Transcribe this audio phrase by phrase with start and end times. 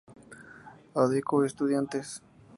[1.03, 2.23] Adecco Estudiantes.